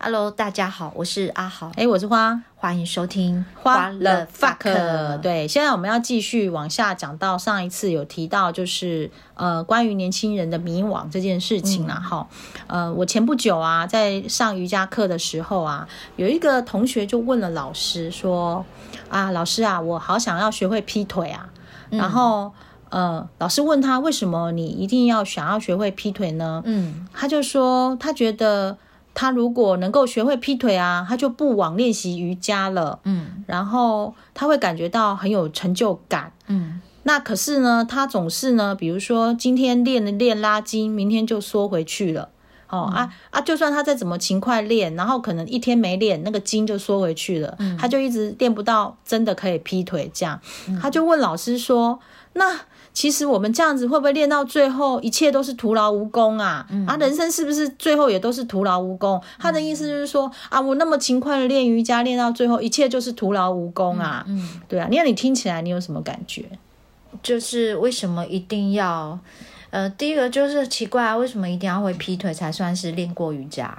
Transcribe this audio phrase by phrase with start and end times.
[0.00, 5.18] Hello，大家好，我是阿豪，哎，我是花，欢迎收听花了 fuck。
[5.18, 11.96] 对，现在我们要继续往下讲到上一次有提到，就是呃，关于年轻人的迷惘这件事情啦。
[11.96, 12.28] 哈、
[12.68, 18.64] 嗯，呃，我前不久啊，在上瑜伽课的时候啊，有一个同学就问了老师说
[19.10, 21.50] ：“啊，老师啊，我好想要学会劈腿啊。
[21.90, 22.52] 嗯”然后
[22.90, 26.62] 呃，老师问他为什么你一定要想要学会劈腿呢？
[26.64, 28.78] 嗯，他就说他觉得。
[29.20, 33.00] 他如果能够学会劈腿啊，他就不枉练习瑜伽了。
[33.02, 36.32] 嗯，然后他会感觉到很有成就感。
[36.46, 42.28] 嗯，那可是呢，他总是呢，比如说今天练了练拉筋，明天就缩回去了。
[42.68, 43.40] 哦、嗯、啊啊！
[43.40, 47.56] 就算他再怎么勤快练，然后可能一天没练，那个筋就缩回去了。
[47.58, 50.40] 嗯，他就一直练不到真的可以劈腿这样。
[50.68, 51.98] 嗯，他就问老师说
[52.34, 52.60] ：“那？”
[52.98, 56.66] 其实我们这样子会不会练到最后一切都是徒劳无功啊？
[56.68, 59.22] 嗯、啊，人生是不是最后也都是徒劳无功？
[59.38, 64.24] 他的意思就是说啊，我那么勤快的练瑜伽，练到最后一切就是徒劳无功啊。
[64.26, 64.88] 嗯，嗯对啊。
[64.90, 66.44] 你看你听起来你有什么感觉？
[67.22, 69.16] 就是为什么一定要？
[69.70, 73.72] 呃，第一个就是奇怪啊，为什么一定要会劈腿才算是练过瑜伽？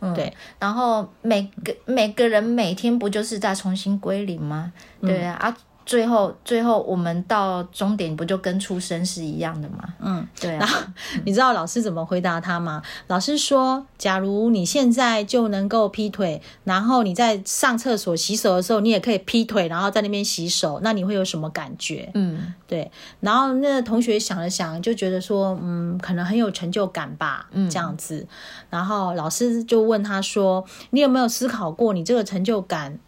[0.00, 0.34] 嗯，对。
[0.58, 4.72] 然后每个每个人每天不就是在重新归零吗？
[5.00, 5.38] 对啊。
[5.40, 9.84] 嗯啊最后，最后我们到终点不就跟出生是一样的吗？
[10.00, 10.58] 嗯，对啊。
[10.58, 10.80] 然后
[11.24, 12.82] 你知道老师怎么回答他吗？
[13.06, 22.90] 老师说：“假如你现在就能够劈腿，然后你在上厕所洗手的时候，你也可以劈腿，然后在那边洗手，那你会有什么感觉？”嗯，对。
[23.20, 28.26] 然后那个同学想了想，就觉得说：“嗯，可能很有成就感吧。”嗯，这样子。
[28.68, 32.98] 然后老师就问他说：“你有没有思考过，你这个成就感？”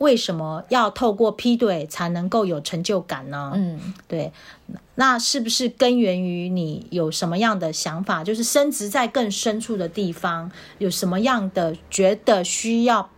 [0.00, 3.52] 为什么要透过劈腿才能够有成就感呢？
[3.54, 4.32] 嗯，对，
[4.96, 8.24] 那是不是根源于你有什么样的想法？
[8.24, 13.10] 就是升职在更深处的地方，有什么样的觉得需要？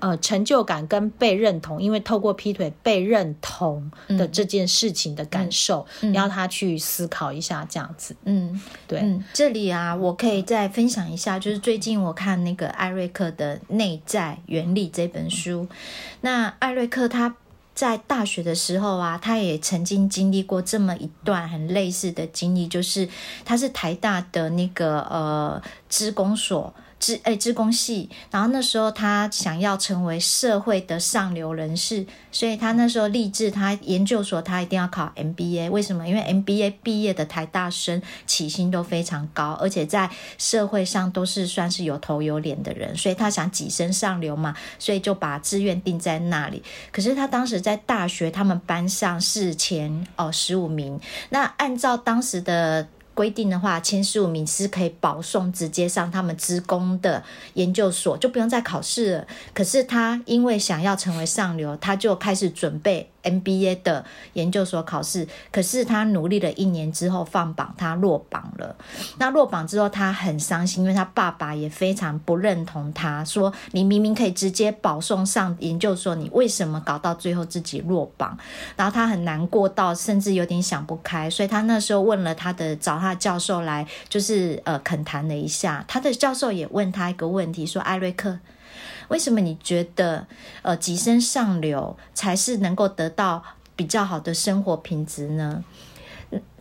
[0.00, 8.16] 呃，成就感跟被认同，因为透过劈腿被认同的这件事情的感受，要他去思考一下这样子。
[8.24, 9.22] 嗯，对嗯。
[9.32, 15.68] 这里啊，我可以再分享一下，就是最近我看那个艾瑞克的《内在原理》这本书。
[16.22, 17.36] 那艾瑞克他
[17.74, 23.08] 在大学的时候啊，他也曾经经历过这么一段很类似的经历，就是
[23.44, 26.72] 他是台大的那个呃职工所。
[27.00, 35.70] 资诶，资工系，然后那时候他想要成为社会的上流人士，所以他那时候立志，他研究所他一定要考 MBA。
[35.70, 36.06] 为什么？
[36.06, 46.62] 因为 MBA 毕业的台大生起薪都非常高，而且在社会上都是算是有头有脸的人，所以他想跻身上流嘛，所以就把志愿定在那里。
[46.92, 51.00] 可是他当时在大学，他们班上是前哦十五名，
[51.30, 52.86] 那按照当时的。
[53.20, 57.22] 规定的话，前十五名是可以保送直接上他们职工的
[57.52, 59.26] 研究所，就不用再考试了。
[59.52, 63.10] 可是他因为想要成为上流，他就开始准备。
[63.22, 64.04] MBA 的
[64.34, 68.76] 研究所考试，可是他努力了一年之后放榜，他落榜了。
[69.18, 78.36] 那落榜之后，他很伤心，因为他爸爸也非常不认同他，说：“你明明可以直接保送上研究所，你为什么搞到最后自己落榜？”
[78.76, 81.28] 然后他很难过到，甚至有点想不开。
[81.28, 85.84] 所以他那时候问了他的找他的教授来，就是呃恳谈了一下。
[85.86, 88.38] 他的教授也问他一个问题，说：“艾瑞克。”
[89.10, 90.26] 为什么你觉得，
[90.62, 93.42] 呃，跻身上流才是能够得到
[93.76, 95.62] 比较好的生活品质呢？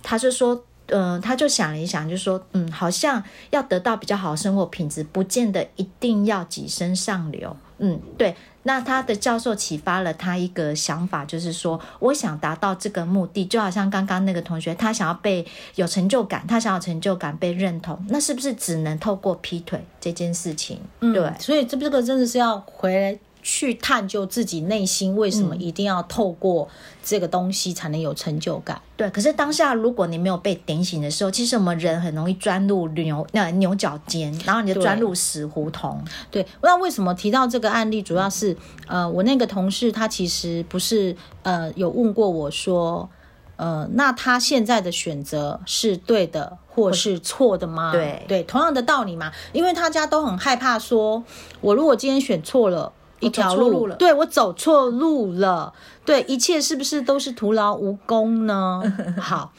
[0.03, 7.55] 他就说，嗯，他就想了一想，就说，嗯，好像要得到比较好的生活品质，不见得一定要跻身上流。
[7.77, 8.35] 嗯，对。
[8.69, 15.44] 那他的教授启发了他一个想法，就是说，我想达到这个目的，就好像刚刚那个同学，他想要被
[15.74, 20.79] 有成就感，他想要成就感被认同，那是不是只能透过劈腿这件事情？
[21.00, 23.18] 嗯，对，所以这这个真的是要回来。
[23.41, 26.67] 去探究自己内心为什么一定要透过
[27.01, 28.75] 这个东西才能有成就感？
[28.77, 36.03] 嗯、对，可是当下如果你没有被点醒的时候，其实我们人很容易钻入牛那牛角尖，然后你就钻入死胡同。
[36.29, 38.55] 对，那为什么提到这个案例，主要是
[38.87, 43.09] 呃，我那个同事他其实不是呃有问过我说，
[43.55, 47.91] 呃，那他现在的选择是对的或是错的吗？
[47.93, 51.23] 对对，同样的道理嘛，因为他家都很害怕说，
[51.61, 52.91] 我如果今天选错了。
[53.19, 55.73] 一条路，路了，对，我走错路了，
[56.05, 58.81] 对，一切是不是都是徒劳无功呢？
[59.19, 59.51] 好，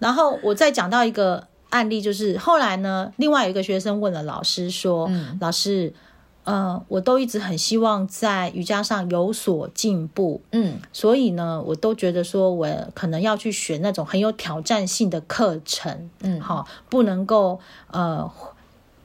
[0.00, 5.94] 然后我再讲到一个案例，就是后来呢，另外有一个学生问了老师说：“嗯、老师，
[6.42, 17.60] 呃，我都一直很希望在瑜伽上有所进步，嗯，所以呢，我都觉得说我可能要去选那种很有挑战性的课程，嗯，好，不能够
[17.92, 18.28] 呃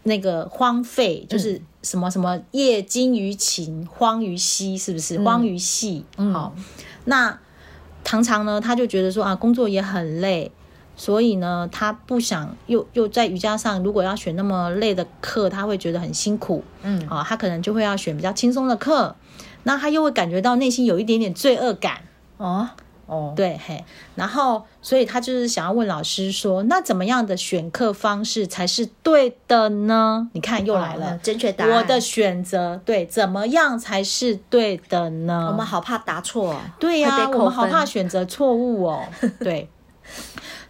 [0.01, 1.53] 那个荒废，就是。
[1.53, 5.17] 嗯”什么什么业精于勤，荒于嬉，是不是？
[5.19, 6.03] 荒于戏。
[6.17, 6.53] 嗯、好，
[7.05, 7.39] 那
[8.03, 10.51] 常常呢，他就觉得说啊，工作也很累，
[10.97, 16.61] 所以呢，他不想又又在瑜伽上，如果要选那么累的课，他会觉得很辛苦。
[16.83, 19.15] 嗯，啊，他可能就会要选比较轻松的课，
[19.63, 22.01] 那他又会感觉到内心有一点点罪恶感。
[22.35, 22.71] 哦。
[23.07, 23.83] 哦，对嘿，
[24.15, 30.29] 然后所以他就是想要问老师说，那怎么样的选课方式才是对的呢？
[30.33, 31.77] 你看又来了，哦、正确答案。
[31.77, 35.47] 我的选择对，怎么样才是对的呢？
[35.49, 39.05] 我们好怕答错，对呀、啊，我们好怕选择错误哦。
[39.39, 39.69] 对，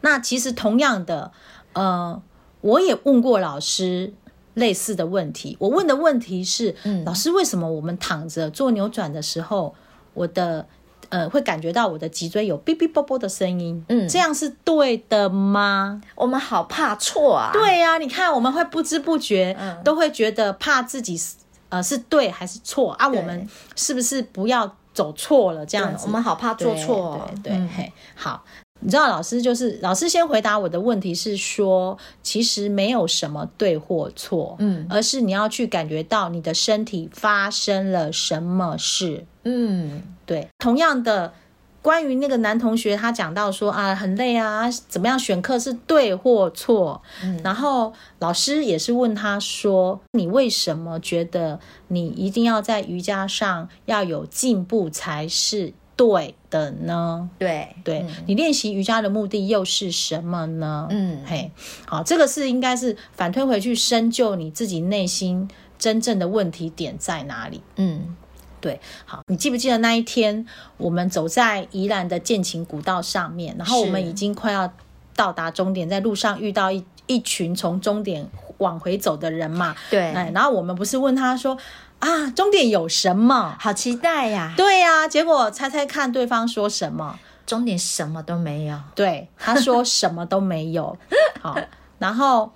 [0.02, 1.32] 那其实同样的，
[1.74, 2.22] 呃，
[2.62, 4.14] 我也问过老师
[4.54, 5.58] 类似的问题。
[5.60, 9.74] 我问的问题是，嗯、老师为什么我们躺着做扭转的时候，
[10.14, 10.68] 我的
[11.10, 16.02] 呃，会感觉到我的脊椎有哔哔啵啵的声音，嗯，这样是对的吗？
[16.16, 17.52] 我们好怕错啊！
[17.54, 21.36] 对呀、啊，你看，我们会不知不觉、嗯、都会觉得怕自己是
[21.70, 23.08] 呃是对还是错啊？
[23.08, 25.66] 我们是不是不要走错了？
[25.66, 28.44] 这样子，我们好怕做错，对对，好。
[28.80, 40.48] 你知道老师就是老师，先回答我的问题是说，其实没有什么对或错，嗯，而是你要去感觉到你的身体发生了什么事，嗯，对。
[40.60, 41.34] 同样的，
[41.82, 47.02] 关于那个男同学，他讲到说啊，很累啊，怎么样选课是对或错？
[47.24, 55.74] 嗯，然后老师也是问他说，你为什么觉得你一定要在瑜伽上要有进步才是？
[55.98, 57.30] 对的呢？
[57.40, 60.88] 对对，嗯、你练习瑜伽的目的又是什么呢？
[60.92, 61.52] 嗯，嘿，
[61.88, 65.50] 好，这个是应该是反推回去深究你自己内心
[65.80, 67.62] 真正的问题点在哪里？
[67.78, 68.16] 嗯，
[68.62, 70.46] 对，好，你记不记得那一天
[70.78, 74.72] 我们走在宜兰的剑琴古道上面，然后我们已经快要
[75.16, 79.76] 到达终点，在路上遇到一一群从终点往回走的人嘛？
[79.90, 81.58] 对，哎然后我们不是问他说。
[82.00, 83.56] 啊，终点有什么？
[83.60, 84.54] 好期待呀！
[84.56, 87.18] 对呀，结果猜猜看，对方说什么？
[87.48, 88.78] 终点什么都没有。
[88.94, 90.96] 对，他说什么都没有。
[91.42, 91.58] 好，
[91.98, 92.52] 然后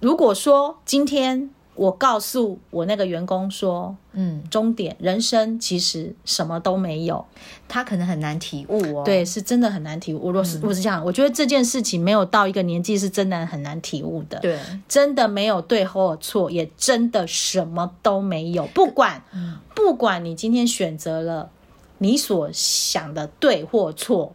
[0.00, 1.50] 如果说今天。
[1.80, 7.24] 我告诉我那个员工说，嗯，终点人生其实什么都没有，
[7.68, 9.02] 他可能很难体悟哦。
[9.02, 10.30] 对，是真的很难体悟。
[10.30, 14.38] 我是、嗯、我是这样，我觉得这件事情没有到一个年纪是真的很难体悟的。
[14.40, 18.66] 对，真的没有对或错，也真的什么都没有。
[18.66, 21.48] 不管，嗯、不管你今天选择了
[21.96, 24.34] 你所想的对或错，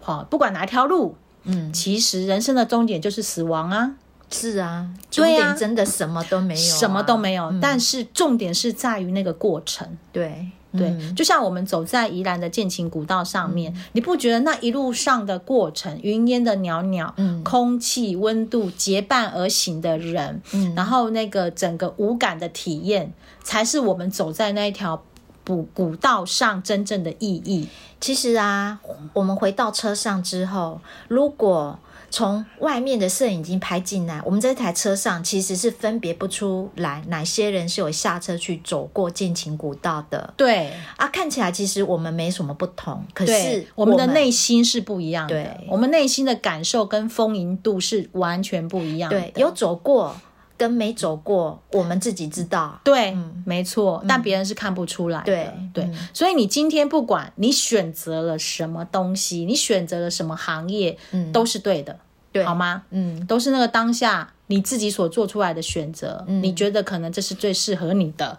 [0.00, 3.96] 好，不管哪一条路，嗯，其实人生的终点就是死亡啊。
[4.30, 7.44] 是啊，终点真的什么都没有，啊，什么都没有。
[7.46, 9.86] 嗯、但是重点是在于那个过程。
[10.12, 23.12] 对对，嗯、就像我们走在宜兰的剑琴古道上面，嗯、你不觉得那一路上的过程，云烟的袅袅，嗯，空气温度结伴而行的人，嗯，然后那个整个无感的体验，
[23.42, 25.02] 才是我们走在那一条
[25.46, 27.68] 古古道上真正的意义。
[27.98, 28.78] 其实啊，
[29.14, 31.78] 我们回到车上之后，如果
[32.16, 40.32] 从外面的摄影机拍进来，我们这台车上其实是分别不出来哪些人是有下车去走过剑琴古道的。
[40.34, 45.34] 对啊，看起来其实我们没什么不同，可是我们，的内心是不一样的。
[45.34, 49.20] 对，我们内心的感受跟丰盈度是完全不一样的。
[49.20, 50.16] 对，有走过
[50.56, 52.80] 跟没走过，我们自己知道。
[52.82, 55.52] 对，嗯、没错，但别人是看不出来的。
[55.74, 61.98] 对所以你今天不管你选择了什么东西，你选择了什么行业，嗯，都是对的。
[62.36, 62.82] 对好吗？
[62.90, 68.38] 嗯，都是那个当下你自己所做出来的选择，嗯，你觉得可能这是最适合你的，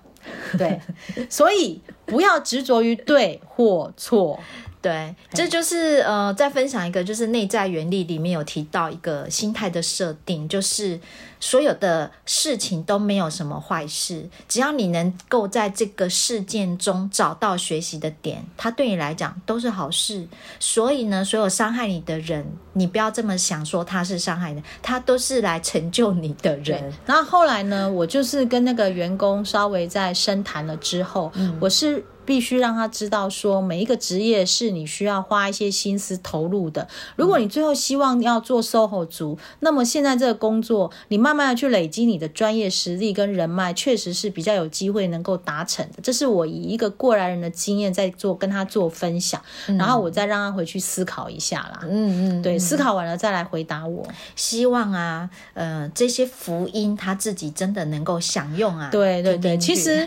[0.57, 0.79] 对，
[1.29, 4.39] 所以不要执着于对或错。
[4.81, 10.99] 对，这就是呃，再分享一个，就是内在原理里面有提到一个心态的设定，就是
[11.39, 20.27] 所有的事情都没有什么坏事，只要你能够在这个事件中找到学习的点，它对你来讲都是好事。
[20.59, 26.93] 所以呢，所有伤害你的人，你不要这么想，说他是伤害你，他都是来成就你的人。
[27.05, 32.03] 那后后来呢，我就是跟那个员工稍微在深谈了之后，嗯，我是。
[32.27, 36.85] 必须让他知道，说每一个职业是你需要花一些心思投入的。
[37.15, 45.99] 如果你最后希望要做 SOHO 族，那么现在这个工作，你慢慢的去累积你的专业实力跟人脉，确实是比较有机会能够达成的。
[46.03, 51.79] 这是我以一个过来人的经验在做，跟他做分享，然后我再让他回去思考一下啦。
[51.83, 54.05] 嗯嗯，对，思考完了再来回答我。
[54.35, 58.89] 希望啊，呃，这些福音他自己真的能够享用啊。
[58.91, 60.05] 对对对，其实。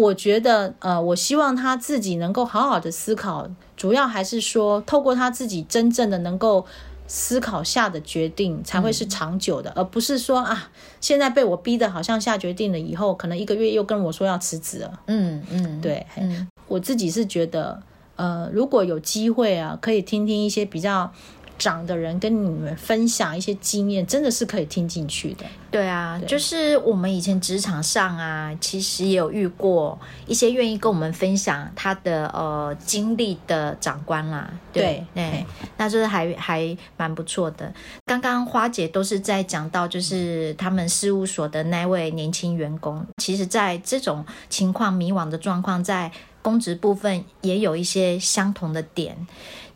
[0.00, 6.64] 我觉得，呃，我希望他自己能够好好的思考，主要还是说，透过他自己真正的能够
[7.06, 15.00] 思考下的决定才会是长久的，嗯、而不是说啊，现在被我逼的好像下决定了，以后可能一个月又跟我说要辞职了。
[15.06, 17.82] 嗯嗯，对嗯，我自己是觉得，
[18.16, 21.12] 呃，如果有机会啊，可以听听一些比较。
[21.60, 25.44] 长的人跟你们分享一些经验，真的是可以听进去的。
[25.70, 34.50] 对啊对，就是我们以前职场上啊，其实也有遇过一些愿意跟我们分享他的呃经历的长官啦。
[34.72, 37.70] 对对，对，那就是还还蛮不错的。
[38.06, 49.14] 刚刚花姐都是在讲到，就是他们事务所的那位年轻员工，其实在这种情况迷惘的状况，在公职部分也有一些相同的点，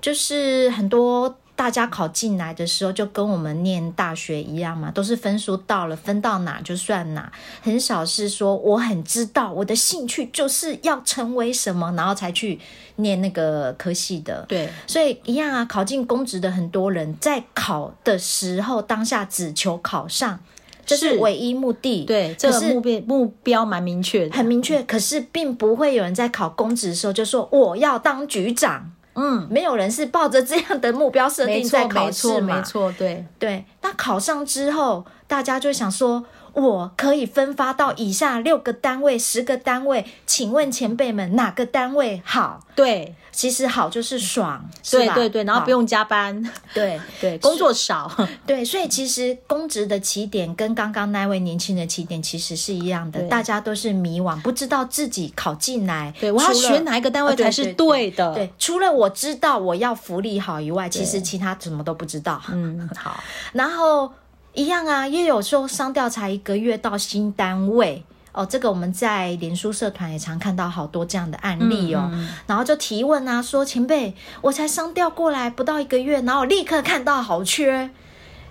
[0.00, 1.36] 就是很多。
[1.56, 7.30] 大家考进来的时候就跟我们念大学一样嘛，都是分数到了，分到哪就算哪，
[7.62, 12.58] 很少是说我很知道我的兴趣就是要成为什么，然后才去
[12.96, 14.44] 念那个科系的。
[14.48, 20.40] 对，所以一样啊，考进公职的很多人在考的时候，当下只求考上，
[20.84, 22.04] 这是唯一目的。
[22.04, 24.82] 对，这个目标目标蛮明确的，很明确。
[24.82, 28.90] 可是并不会有人在考公职的时候就说我要当局长。
[29.14, 32.56] 嗯，没有人是抱着这样的目标设定在考试嘛？
[32.56, 33.64] 没错，对对。
[33.82, 42.60] 那考上之后，大家就想说，我可以分发到以下六个单位、十个单位，请问前辈们哪个单位好？
[42.74, 43.14] 对。
[43.34, 46.40] 其实好就是爽，对对对，然后不用加班，
[46.72, 48.08] 对 对，工作少，
[48.46, 62.40] 对，所以其实公职的起点跟刚刚那位年轻人的起点其实是一样的，大家都是迷惘，不知道自己考进来，对，我要选哪一个单位才是对的，对，对，对，对，除了我知道我要福利好以外，其实其他什么都不知道。
[62.52, 63.18] 嗯， 好，
[63.52, 64.12] 然后
[64.54, 68.04] 一样啊，也有时候商调才一个月到新单位。
[68.32, 77.90] 哦，这个我们在脸书社团也常看到好多这样的案例哦，嗯嗯、然后就提问啊，说前辈，我才商调过来不到一个月，然后立刻看到好缺，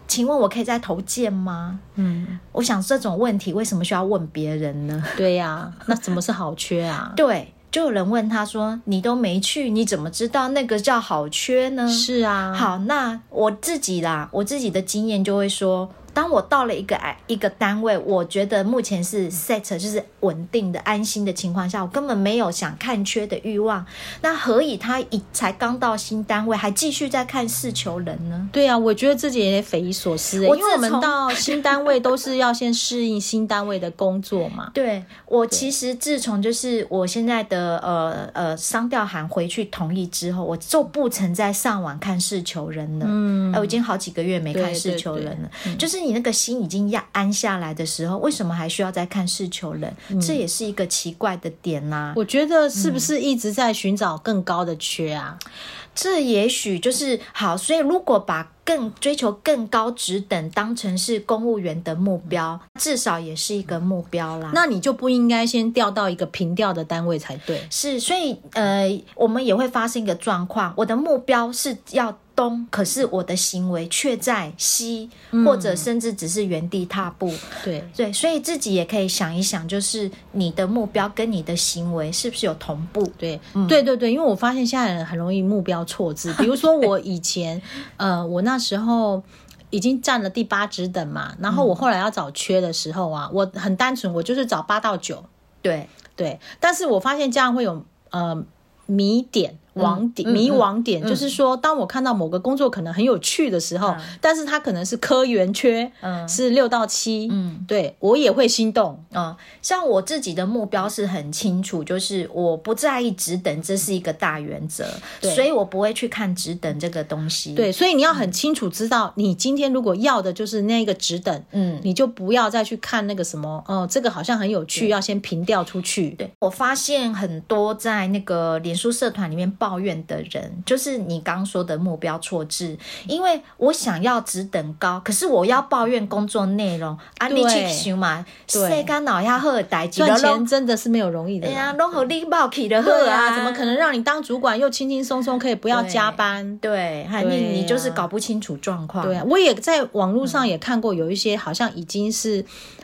[0.07, 1.81] 请问我可以再投件吗？
[1.95, 5.03] 嗯，我想这种问题为什么需要问别人呢？
[5.17, 7.11] 对呀、啊，那怎么是好缺啊？
[7.17, 11.87] 对，就有人问他说，你都没去，你怎么知道那个叫好缺呢？
[11.89, 15.89] 是啊，好，那我自己啦，我自己的经验就会说。
[16.13, 23.83] 当我到了一个一个单位，我觉得目前是 set 就是稳定的、安心的情况下，我根本没有想看缺的欲望。
[24.21, 28.47] 那何以他一才刚到新单位，还继续在看事求人呢？
[28.51, 30.43] 对啊，我觉得自己也匪夷所思。
[30.43, 34.69] 因为我们到新单位都是要先适应新单位的工作嘛。
[34.75, 43.05] 对，我其实自从就是我现在的呃呃商调函回去同意之后，我就不曾再上网看事求人了。
[43.09, 46.02] 嗯，哎我已经好几个月没看事求人了，就是。
[46.03, 49.93] 你那个心已经压安下来的时候，为什么还需要再看事求人？
[50.09, 52.13] 嗯，这也是一个奇怪的点呐，啊。
[52.15, 55.37] 我觉得是不是一直在寻找更高的缺啊？
[55.45, 55.51] 嗯，
[55.95, 57.55] 这也许就是好。
[57.57, 64.51] 所以如果把更追求更高职等当成是公务员的目标，至少也是一个目标啦。
[64.53, 67.61] 那你就不应该先调到一个平调的单位才对。
[67.69, 72.17] 是，所以呃，我们也会发生一个状况，我的目标是要。
[72.35, 75.09] 东，可是我的行为却在西，
[75.45, 77.27] 或者甚至只是原地踏步。
[77.29, 83.03] 嗯、对对，所以自己也可以想一想，就是你的目标跟你的行为是不是有同步？
[83.17, 86.33] 对，嗯、对对对，因为我发现现在人很容易目标错字。
[86.39, 87.61] 比如说我以前，
[87.97, 89.21] 呃，我那时候
[89.69, 95.23] 已经占了第八职等嘛，然后我后来要找缺的时候啊，我很单纯，我就是找八到九。
[95.61, 98.43] 对对，但是我发现这样会有呃
[98.87, 99.57] 迷点。
[99.73, 114.85] 网点迷网点、就是说，当我看到某个工作可能很有趣的时候，嗯、但是它可能是科员缺，嗯，是六到七，嗯，对我也会心动，嗯，像我自己的目标是很清楚，就是我不在意职等，这是一个大原则，
[115.19, 126.11] 对，所以我不会去看职等这个东西，对，所以你要很清楚知道，你今天如果要的就是那个职等，嗯，你就不要再去看那个什么，哦，这个好像很有趣，要先平调出去。
[126.11, 129.51] 对，我发现很多在那个脸书社团里面。
[129.63, 132.77] 抱怨的人就是你刚说的目标错置，
[133.07, 141.47] 因为我想要职等高，可是我要抱怨工作内容啊，你去想嘛，谁干脑下喝代志，赚钱真的是没有容易的。
[141.47, 146.57] 对呀，拢好你抱起的喝啊，怎么可能让你当主管又轻轻松松可以不要加班？
[146.57, 149.05] 对，对你你就是搞不清楚状况。
[149.05, 152.43] 对啊，我也在网络上也看过有一些好像已经是。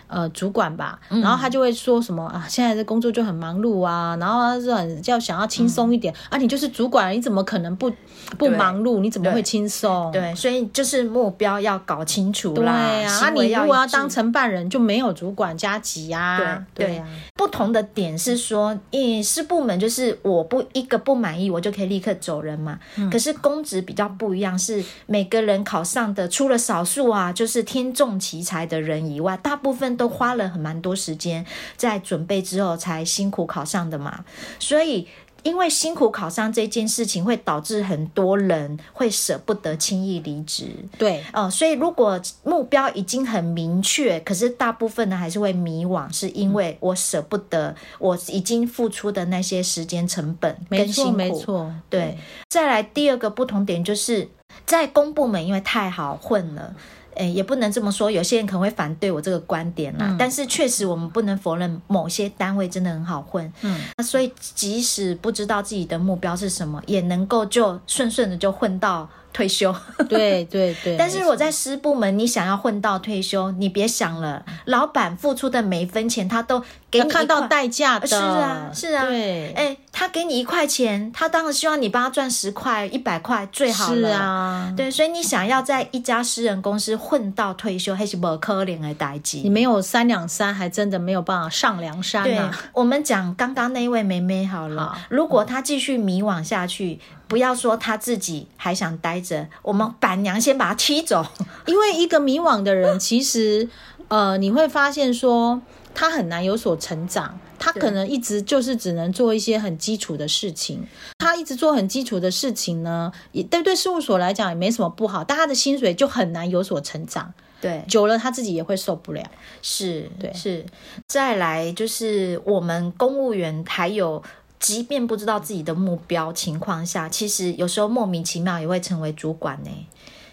[0.10, 7.90] 呃主管吧，然后他就会说什么啊，现在的工作就很忙碌啊，然后他是很要想要轻松一点、嗯、啊，你就是主管，你怎么可能不
[8.38, 9.00] 不忙碌？
[9.00, 10.12] 你怎么会轻松？
[10.12, 12.88] 对，所以就是目标要搞清楚啦。
[12.88, 16.66] 对啊，啊你如果要当承办人，就没有主管加级啊。
[16.74, 22.80] 对对啊，不同的点是说，因师部门就是我不一个不满意，我就可以立刻走人嘛。
[22.98, 31.46] 嗯、可是公职比较不一样，是每个人考上的，除了少数啊，就是天纵奇才的人以外，大部分都花了很蛮多时间
[31.78, 34.24] 在准备之后才辛苦考上的嘛，
[34.58, 35.08] 所以。
[35.42, 40.66] 因为辛苦考上这件事情，会导致很多人会舍不得轻易离职。
[40.98, 51.12] 对，哦、呃，所以如果目标已经很明确，可是大部分呢还是会迷惘，是因为我舍不得我已经付出的那些时间成本跟辛苦。
[51.14, 51.74] 没错，没错。
[51.90, 52.18] 对，
[52.50, 54.28] 再来第二个不同点就是
[54.66, 56.76] 在公部门，因为太好混了。
[57.20, 60.08] 诶，也不能这么说，有些人可能会反对我这个观点啦。
[60.10, 63.52] 嗯、但是确实，我们不能否认某些单位真的很好混。
[63.62, 69.08] 嗯，那所以即使不知道自己的目标是什么，也能够就顺顺的就混到。
[69.32, 69.74] 退休，
[70.10, 70.96] 对对对。
[71.00, 74.44] 但是我在私部门，你想要混到退休，你别想了。
[74.66, 78.08] 老板付出的每一分钱，他都给你看到代价的。
[78.08, 79.06] 是啊，是啊。
[79.06, 84.10] 对，哎，他给你一块钱，他当然希望你帮他赚十块、一百块最好了。
[84.10, 89.42] 是啊，对，所以你想要在一家私人公司混到退休，还是不可能的代际。
[89.42, 92.26] 你没有三两三，还真的没有办法上梁山啊。
[92.26, 97.00] 对，我们讲刚刚那一位妹妹好了，好，如果她继续迷惘下去。
[97.30, 101.24] 不要说他自己还想待着，我们板娘先把他踢走。
[101.68, 103.70] 因为一个迷惘的人，其实，
[104.08, 105.62] 呃，你会发现说
[105.94, 110.88] 他很难有所成长，他可能一直就是只能做一些很基础的事情。
[111.20, 117.32] 他一直做很基础的事情呢，也对对事务所来讲也没什么不好，但他的薪水就很难有所成长。
[117.62, 119.24] 对，久了他自己也会受不了。
[119.62, 120.66] 是，对，是。
[121.08, 124.24] 再来就是我们公务员还有。
[124.60, 129.70] 即便不知道自己的目标情况下，其实有时候莫名其妙也会成为主管呢。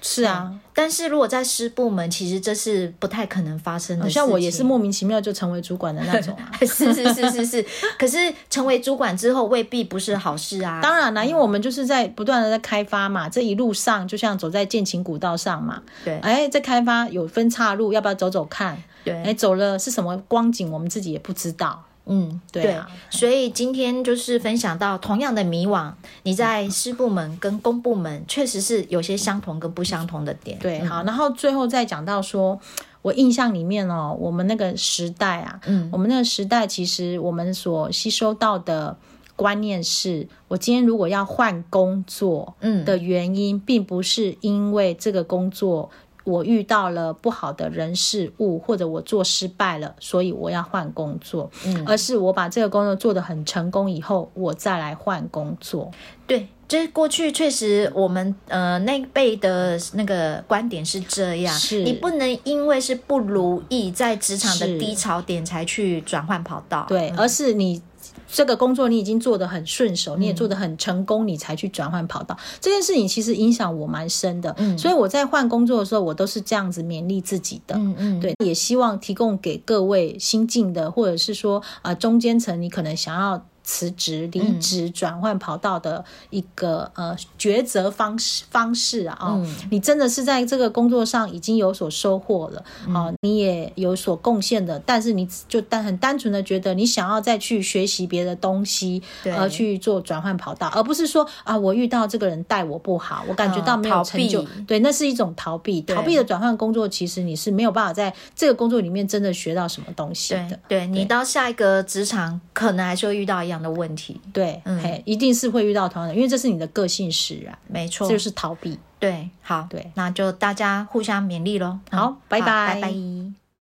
[0.02, 4.08] 是啊，但是如果在师部门，其实这是不太可能发生的。
[4.08, 6.52] 像我也是莫名其妙就成为主管的那种啊。
[6.60, 7.66] 是是是是是。
[7.98, 10.80] 可是成为主管之后未必不是好事啊。
[10.80, 15.82] 当然啦，因为我们就是在不断的在开发嘛，这一路上就像走在剑琴古道上嘛。
[16.04, 16.18] 对。
[16.18, 18.80] 哎，在开发有分岔路，要不要走走看？
[19.02, 19.20] 对。
[19.24, 21.82] 哎，走了是什么光景，我们自己也不知道。
[22.06, 25.92] 嗯，对啊，对，所以今天就是分享到同样的迷惘，
[26.22, 30.58] 你在师部门跟公部门确实是有些相同跟不相同的点。
[30.60, 32.58] 对，好，然后最后再讲到说，
[33.02, 38.96] 我印象里面哦，我们那个时代啊，嗯，我们那个时代其实我们所吸收到的
[39.34, 45.90] 观念是，我今天如果要换工作，嗯，的原因并不是因为这个工作。
[46.26, 51.48] 我遇到了不好的人事物，或者我做失败了，所以我要换工作。
[51.64, 55.90] 嗯，而是我把这个工作做得很成功以后，我再来换工作。
[56.26, 66.84] 对，就是过去确实我们呃那一辈的那个观点是这样，是你不能因为是不如意，在职场的低潮点才去转换跑道。
[66.88, 67.80] 对，嗯，而是你。
[68.28, 72.36] 这个工作你已经做得很顺手，你也做得很成功，你才去转换跑道。
[72.38, 77.74] 嗯、这件事情其实影响我蛮深的，嗯、所以我在换工作的时候，我都是这样子勉励自己的。
[77.76, 83.46] 嗯嗯，对，也希望提供给各位新进的，或者是说啊、呃、中间层，你可能想要。
[83.66, 99.02] 辞职、离职、转换跑道的一个呃抉择方式方式啊，哦，你真的是在这个工作上已经有所收获了，哦，你也有所贡献的，但是你就单很单纯的觉得你想要再去学习别的东西，
[99.36, 110.56] 而去做转换跑道，而不是说啊，我遇到这个人待我不好，我感觉到没有成就，对，那是一种逃避，逃避的转换工作，其实你是没有办法在这个工作里面真的学到什么东西的。
[110.68, 122.80] 对，你到下一个职场可能还是会遇到一样的问题，对，嗯，一定是会遇到同样的，因为这是你的个性使然，没错，这就是逃避，对，好，对，那就大家互相勉励喽，好，拜拜，拜。
[122.82, 123.45] 拜。